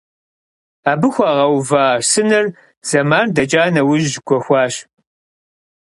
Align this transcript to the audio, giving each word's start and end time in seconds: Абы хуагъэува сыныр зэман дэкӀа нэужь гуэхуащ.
Абы 0.91 1.07
хуагъэува 1.13 1.83
сыныр 2.09 2.45
зэман 2.89 3.27
дэкӀа 3.35 3.63
нэужь 3.73 4.13
гуэхуащ. 4.27 4.75